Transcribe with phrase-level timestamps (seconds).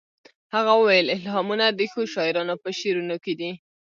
[0.55, 3.51] هغه وویل الهامونه د ښو شاعرانو په شعرونو کې دي